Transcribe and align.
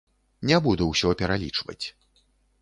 Не 0.51 0.57
буду 0.67 0.87
ўсё 0.93 1.11
пералічваць. 1.19 1.85